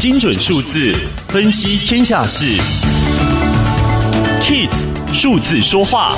[0.00, 0.94] 精准数字
[1.28, 2.58] 分析天下事
[4.40, 6.16] ，KISS 数字说话。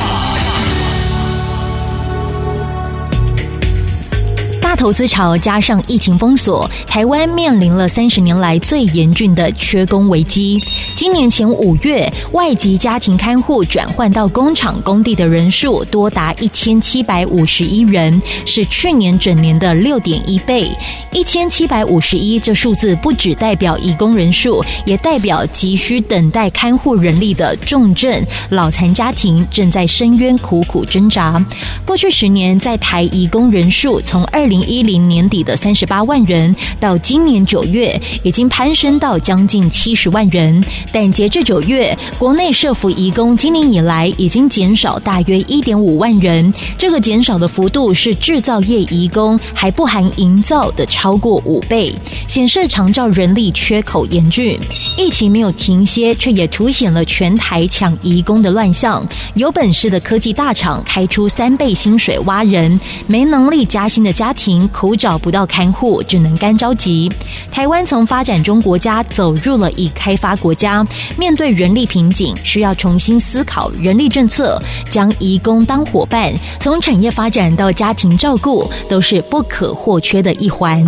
[4.73, 10.59] 大投资潮加上疫情封锁，台湾面临了三十年来最严峻的缺工危机。
[10.97, 20.71] 今年前五月，外籍家庭看护转换到工厂工地的人数多达一千七百五十一人，是去年整年的六点一倍。
[21.13, 31.45] 一千七百五十一这数字不只代表移工人数，也代表急需等待看护人力的重症、老残家庭正在深渊苦苦挣扎。
[31.85, 40.63] 过去十年，在台移工人数从二零一零年底的三十八万人，到今年九月已经攀升到将近七十万人。
[40.93, 46.53] 但截至九月，国内社服移工今年以来已经减少大约一点五万人。
[46.77, 51.95] 这个减少的幅度是制造业移工还不含营造的超过五倍，
[52.27, 54.59] 显示长照人力缺口严峻。
[54.99, 59.07] 疫情没有停歇，却也凸显了全台抢移工的乱象。
[59.35, 64.52] 有本事的科技大厂开出三倍薪水挖人，没能力加薪的家庭。
[64.69, 67.11] 苦找不到看护，只能干着急。
[67.51, 70.87] 台湾从发展中国家走入了已开发国家，
[71.17, 80.83] 面对人力瓶颈，需要重新思考人力政策，将移工当伙伴，从产业发展到家庭照顾，都是不可或缺的一环。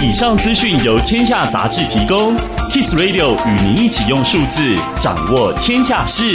[0.00, 2.34] 以上资讯由天下杂志提供
[2.70, 6.34] ，Kiss Radio 与您一起用数字掌握天下事。